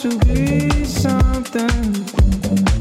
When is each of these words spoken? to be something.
to 0.00 0.18
be 0.20 0.82
something. 0.86 2.79